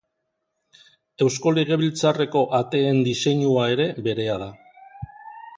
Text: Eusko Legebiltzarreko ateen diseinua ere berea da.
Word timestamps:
Eusko 1.25 1.53
Legebiltzarreko 1.57 2.43
ateen 2.63 3.05
diseinua 3.09 3.69
ere 3.77 3.87
berea 4.09 4.43
da. 4.47 4.53